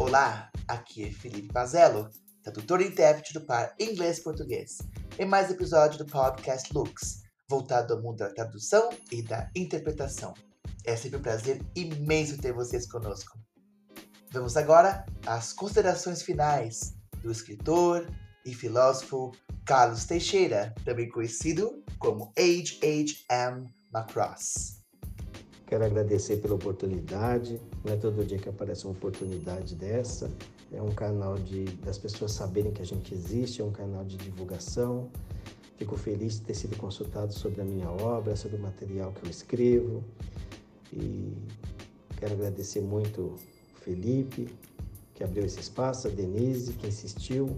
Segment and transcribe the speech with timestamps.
[0.00, 2.08] Olá, aqui é Felipe Pazello,
[2.42, 4.78] tradutor e intérprete do par inglês-português,
[5.18, 10.32] em mais episódio do podcast Lux, voltado ao mundo da tradução e da interpretação.
[10.86, 13.38] É sempre um prazer imenso ter vocês conosco.
[14.32, 18.10] Vamos agora às considerações finais do escritor
[18.46, 19.32] e filósofo
[19.66, 23.70] Carlos Teixeira, também conhecido como H.H.M.
[23.92, 24.79] Macross.
[25.70, 27.60] Quero agradecer pela oportunidade.
[27.84, 30.28] Não é todo dia que aparece uma oportunidade dessa.
[30.72, 34.16] É um canal de, das pessoas saberem que a gente existe, é um canal de
[34.16, 35.08] divulgação.
[35.76, 39.30] Fico feliz de ter sido consultado sobre a minha obra, sobre o material que eu
[39.30, 40.02] escrevo.
[40.92, 41.36] E
[42.16, 43.36] quero agradecer muito o
[43.80, 44.52] Felipe,
[45.14, 47.56] que abriu esse espaço, a Denise, que insistiu.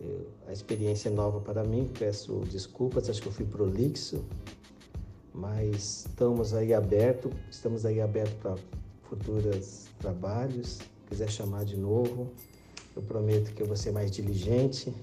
[0.00, 4.24] Eu, a experiência é nova para mim, peço desculpas, acho que eu fui prolixo,
[5.34, 8.56] mas estamos aí aberto, estamos aí aberto para
[9.02, 10.78] futuros trabalhos.
[11.08, 12.30] Quiser chamar de novo,
[12.96, 14.94] eu prometo que eu vou ser mais diligente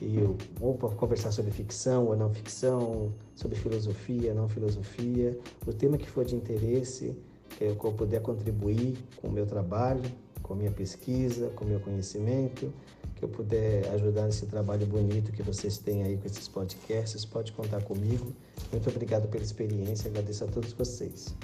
[0.00, 5.98] e eu vou conversar sobre ficção ou não ficção, sobre filosofia, não filosofia, o tema
[5.98, 7.14] que for de interesse,
[7.58, 10.02] que eu puder contribuir com o meu trabalho,
[10.42, 12.72] com a minha pesquisa, com o meu conhecimento,
[13.20, 17.52] que eu puder ajudar nesse trabalho bonito que vocês têm aí com esses podcasts, pode
[17.52, 18.34] contar comigo.
[18.72, 21.36] Muito obrigado pela experiência, agradeço a todos vocês.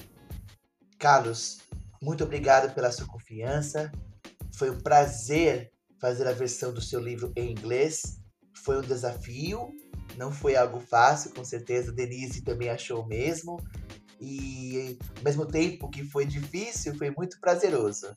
[0.98, 1.58] Carlos,
[2.02, 3.92] muito obrigado pela sua confiança.
[4.54, 8.18] Foi um prazer fazer a versão do seu livro em inglês.
[8.64, 9.68] Foi um desafio,
[10.16, 11.92] não foi algo fácil, com certeza.
[11.92, 13.60] Denise também achou o mesmo.
[14.18, 18.14] E ao mesmo tempo que foi difícil, foi muito prazeroso.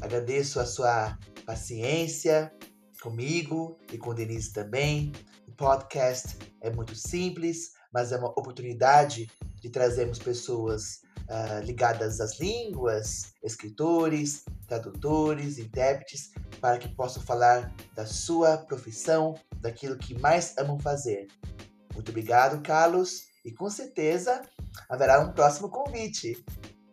[0.00, 2.52] Agradeço a sua paciência,
[3.00, 5.12] comigo e com Denise também.
[5.46, 9.28] O podcast é muito simples, mas é uma oportunidade
[9.60, 18.06] de trazermos pessoas uh, ligadas às línguas, escritores, tradutores, intérpretes, para que possam falar da
[18.06, 21.26] sua profissão, daquilo que mais amam fazer.
[21.94, 24.42] Muito obrigado, Carlos, e com certeza
[24.88, 26.44] haverá um próximo convite.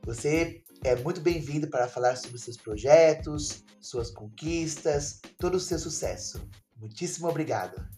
[0.06, 6.42] Você é muito bem-vindo para falar sobre seus projetos, suas conquistas, todo o seu sucesso.
[6.76, 7.97] Muitíssimo obrigado.